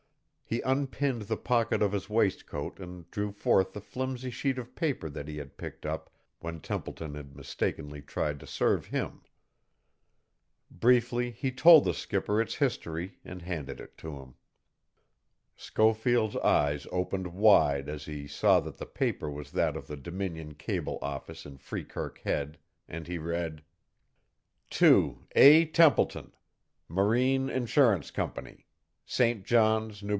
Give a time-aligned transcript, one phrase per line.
[0.43, 5.07] He unpinned the pocket of his waistcoat and drew forth the flimsy sheet of paper
[5.09, 6.09] that he had picked up
[6.41, 9.21] when Templeton had mistakenly tried to serve him.
[10.69, 14.35] Briefly he told the skipper its history and handed it to him.
[15.55, 20.55] Schofield's eyes opened wide as he saw that the paper was that of the Dominion
[20.55, 22.57] Cable office in Freekirk Head,
[22.89, 23.63] and he read:
[24.71, 25.63] "To A.
[25.67, 26.33] TEMPLETON,
[26.89, 28.65] "Marine Insurance Company,
[29.05, 29.45] "St.
[29.45, 30.09] John's, N.B.